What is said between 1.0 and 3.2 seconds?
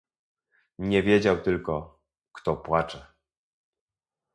wiedział tylko, kto płacze..."